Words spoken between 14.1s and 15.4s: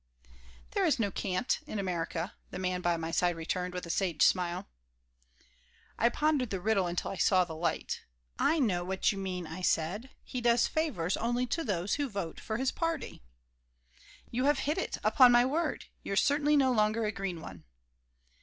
"You have hit it, upon